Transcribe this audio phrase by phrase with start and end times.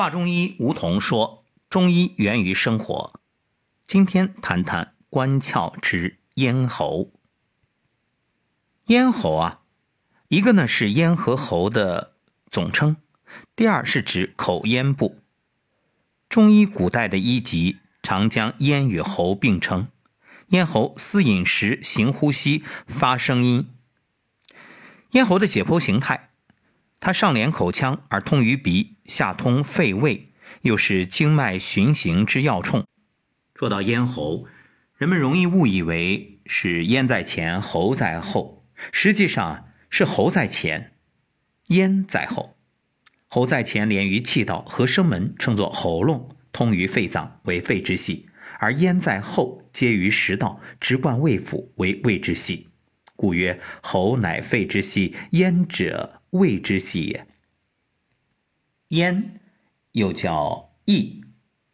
[0.00, 3.20] 华中医吴桐说：“中医源于生活。”
[3.86, 7.12] 今天谈谈关窍之咽喉。
[8.86, 9.60] 咽喉啊，
[10.28, 12.14] 一个呢是咽和喉的
[12.50, 12.96] 总称，
[13.54, 15.20] 第二是指口咽部。
[16.30, 19.88] 中医古代的医籍常将咽与喉并称。
[20.46, 23.68] 咽喉思饮食、行呼吸、发声音。
[25.10, 26.29] 咽喉的解剖形态。
[27.00, 30.32] 它上连口腔而通于鼻，下通肺胃，
[30.62, 32.84] 又是经脉循行之要冲。
[33.54, 34.46] 说到咽喉，
[34.96, 40.92] 人们容易误以为是咽在前，喉在后，实际上是喉在前，
[41.68, 42.56] 咽在后。
[43.28, 48.26] 喉在前连于气道和声门，称作喉咙，通于肺脏，为肺之系；
[48.58, 52.69] 而咽在后，接于食道，直贯胃腑，为胃之系。
[53.20, 56.22] 故曰：喉乃肺之系，咽者。
[56.30, 57.26] 胃之系也。
[58.88, 59.40] 咽
[59.90, 61.24] 又叫翼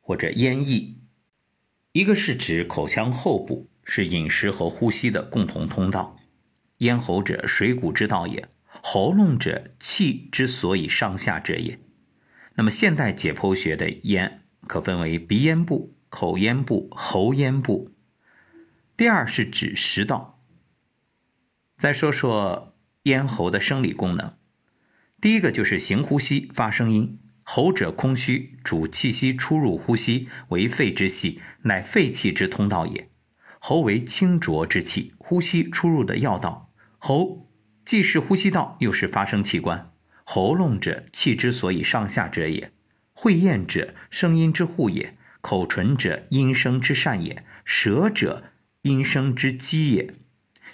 [0.00, 1.02] 或者咽翼，
[1.92, 6.16] 一个是指口腔后部，是饮食和呼吸的共同通道。
[6.78, 11.78] 咽喉者，水谷之道也；喉咙者，气之所以上下者也。
[12.54, 17.92] 那么现代解剖学的咽可分为鼻咽部、口咽部、喉咽部。
[18.96, 20.35] 第二是指食道。
[21.78, 24.34] 再说说咽喉的生理功能。
[25.20, 33.10] 第一个就是行呼吸发声音，喉者空虚，主气息出入呼吸，为肺之系，乃肺气之通道也。
[33.58, 36.72] 喉为清浊之气，呼吸出入的要道。
[36.98, 37.46] 喉
[37.84, 39.92] 既是呼吸道，又是发声器官。
[40.24, 42.72] 喉咙者，气之所以上下者也。
[43.12, 45.16] 会咽者，声音之户也。
[45.40, 47.44] 口唇者，音声之善也。
[47.64, 48.44] 舌者，
[48.82, 50.14] 音声之基也。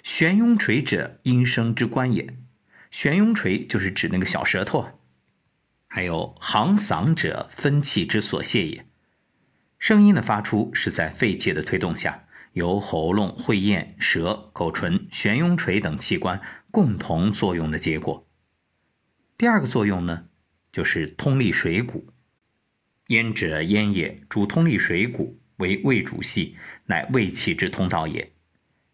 [0.03, 2.27] 悬雍垂者，音声之官也。
[2.91, 4.99] 悬雍垂就是指那个小舌头，
[5.87, 8.85] 还有行嗓者分气之所泄也。
[9.79, 18.27] 声音的发出是在肺气的推动下，由喉咙、会咽、舌、口唇、悬雍垂等器官共同作用的结果。
[19.37, 20.25] 第二个作用呢，
[20.73, 22.09] 就是通利水谷。
[23.07, 28.32] 咽者咽也，主通利水谷，为胃主系，乃胃气之通道也。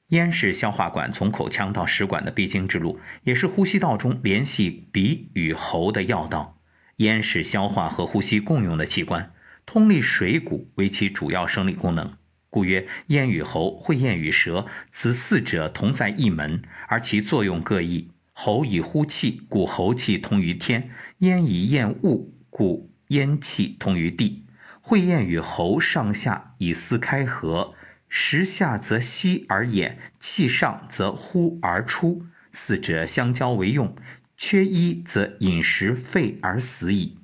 [0.10, 6.58] 咽是消化管从口腔到食管的必经之路，也是呼吸道中联系鼻与喉的要道。
[6.98, 9.32] 咽是消化和呼吸共用的器官，
[9.66, 12.14] 通利水谷为其主要生理功能。
[12.50, 18.10] 故曰：咽与喉、会咽与舌，此四者同在一门，而其作用各异。
[18.34, 20.90] 喉以呼气，故喉气通于天；
[21.20, 24.46] 咽以咽物，故咽气通于地。
[24.82, 27.76] 会咽与喉上下以思开合。
[28.12, 33.96] 时下则吸而咽，气上则呼而出，四者相交为用，
[34.36, 37.20] 缺一则饮食废而死矣。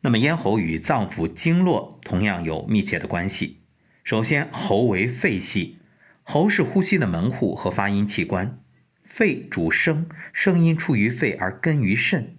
[0.00, 3.60] 那么咽喉与脏腑经络同样有密切的关系。
[4.02, 5.78] 首先，喉为肺系，
[6.22, 8.58] 喉是呼吸的门户和发音器官。
[9.04, 12.38] 肺主声，声音出于肺而根于肾，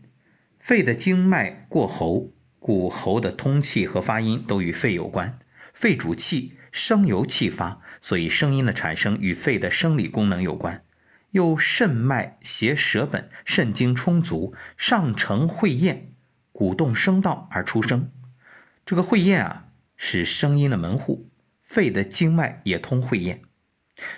[0.58, 5.38] 肺的经脉过喉，故喉的通气和发音都与肺有关。
[5.72, 6.54] 肺主气。
[6.78, 10.84] 声由气发，所以声音的产生与肺的生理功能有关。
[11.32, 16.14] 又肾脉携舌本，肾精充足，上承会咽，
[16.52, 18.12] 鼓动声道而出声。
[18.86, 21.30] 这个会咽啊，是声音的门户，
[21.62, 23.42] 肺的经脉也通会咽。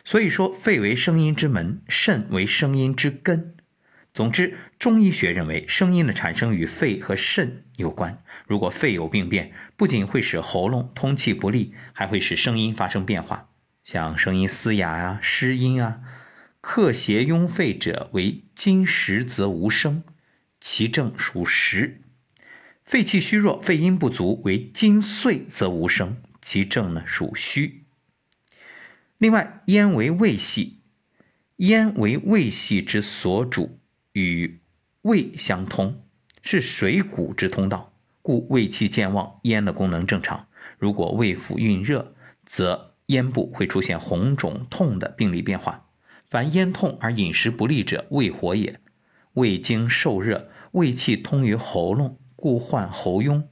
[0.03, 3.56] 所以说，肺为声音之门，肾为声音之根。
[4.19, 8.22] 总之，中医学认为，声音的产生与肺和肾有关。
[8.46, 13.47] 如果肺有病变，不仅会使喉咙通气不利，还会使声音发生变化，
[13.81, 16.02] 像声音嘶哑啊、失音啊。
[16.59, 20.03] 克邪壅肺者，为金实则无声，
[20.59, 22.01] 其症属实；
[22.84, 27.86] 肺气虚弱、肺阴不足，为金碎则无声，其症呢属虚。
[29.18, 30.81] 另外，咽为胃系，
[31.56, 33.78] 咽为胃系之所主。
[34.14, 34.59] 与
[35.03, 36.02] 胃相通，
[36.42, 40.48] 是水谷之通道，故胃气健旺，咽的功能正常。
[40.78, 42.13] 如果胃腑蕴热，
[42.45, 45.88] 则咽部会出现红肿痛的病理变化。
[46.25, 48.80] 凡咽痛而饮食不利者，胃火也。
[49.33, 53.44] 胃经受热，胃气通于喉咙，故患喉痈。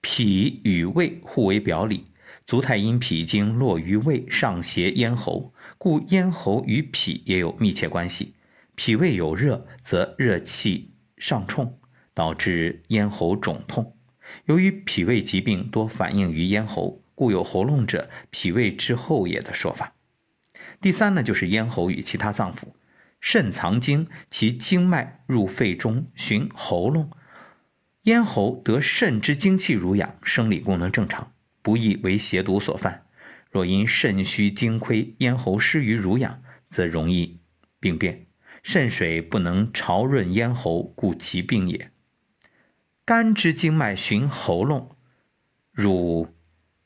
[0.00, 2.06] 脾与胃互为表里，
[2.46, 8.34] 足太阴脾经络于胃，上胁咽喉，故咽喉与脾也有密切关系。
[8.76, 11.80] 脾胃有热，则热气上冲，
[12.14, 13.96] 导致咽喉肿痛。
[14.44, 19.94] 由于脾胃疾病多反映于咽喉，故有喉咙者脾胃之后也的说法。
[20.80, 22.74] 第三呢，就是咽喉与其他脏腑。
[23.18, 27.10] 肾藏精，其经脉入肺中，循喉咙，
[28.02, 31.32] 咽喉得肾之精气濡养，生理功能正常，
[31.62, 33.06] 不易为邪毒所犯。
[33.50, 37.40] 若因肾虚精亏，咽喉失于濡养，则容易
[37.80, 38.25] 病变。
[38.68, 41.92] 肾水不能潮润咽喉，故其病也。
[43.04, 44.96] 肝之经脉循喉咙，
[45.70, 46.34] 入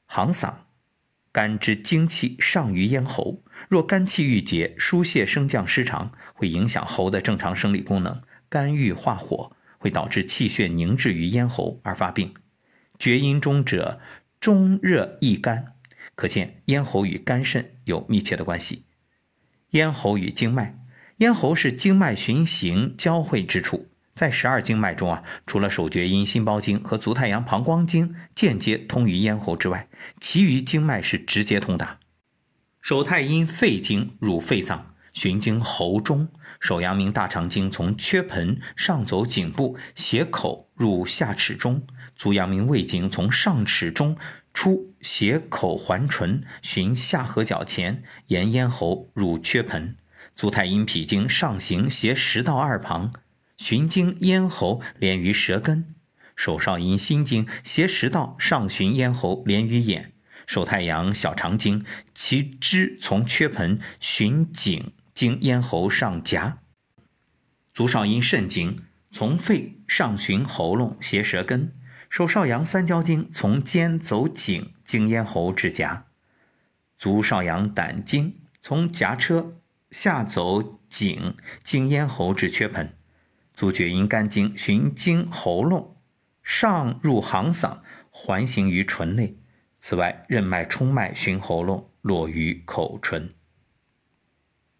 [0.04, 0.56] 行嗓，
[1.32, 3.42] 肝之精气上于咽喉。
[3.70, 8.20] 若肝气郁结，疏泄升降失常，会影响喉的正常生理功能。
[8.50, 12.34] 肝郁化火，会导致气血凝滞于咽喉而发病。
[12.98, 13.98] 厥阴中者，
[14.38, 15.72] 中热易干，
[16.14, 18.84] 可见咽喉与肝肾有密切的关系。
[19.70, 20.79] 咽喉与经脉。
[21.20, 31.98] 咽喉是经脉循行交汇之处，在十二经脉中啊，除了手厥阴心包经和足太阳膀胱经间接通于咽喉之外，其余经脉是直接通达。
[32.80, 36.28] 手太阴肺经入肺脏，循经喉中；
[36.58, 41.82] 手阳明大肠经从缺盆上走颈部，斜口入下齿中；
[42.16, 44.16] 足阳明胃经从上齿中
[44.54, 49.96] 出，斜口环唇，循下颌角前，沿咽喉入缺盆。
[50.40, 53.12] 足太阴脾经上行斜食道二旁，
[53.58, 55.92] 循经咽喉连于舌根；
[56.34, 60.12] 手少阴心经斜食道上循咽喉连于眼；
[60.46, 61.84] 手太阳小肠经
[62.14, 66.60] 其支从缺盆循颈经咽喉上颊；
[67.74, 71.74] 足少阴肾经从肺上循喉咙斜舌根；
[72.08, 76.06] 手少阳三焦经从肩走颈经咽喉至颊；
[76.96, 79.58] 足少阳胆经从颊车。
[79.90, 82.96] 下走颈经咽喉至缺盆，
[83.52, 85.96] 足厥阴肝经循经喉咙
[86.42, 89.36] 上入行嗓，环行于唇内。
[89.78, 93.34] 此外，任脉冲脉循喉咙落于口唇。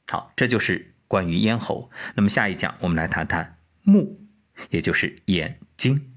[0.08, 1.90] 好，这就是关于咽喉。
[2.14, 4.20] 那么下一讲我们来谈谈目，
[4.70, 6.09] 也就是眼睛。